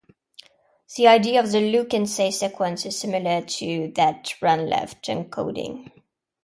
The 0.97 1.05
idea 1.05 1.39
of 1.41 1.51
the 1.51 1.59
look-and-say 1.61 2.31
sequence 2.31 2.87
is 2.87 2.97
similar 2.99 3.41
to 3.41 3.91
that 3.97 4.33
of 4.33 4.41
run-length 4.41 4.95
encoding. 5.03 5.91